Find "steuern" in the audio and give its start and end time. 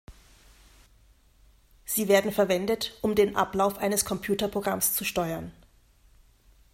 5.03-5.51